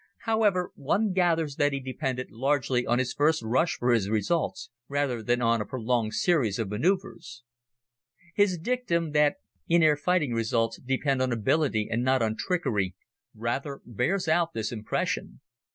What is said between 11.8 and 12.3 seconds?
and not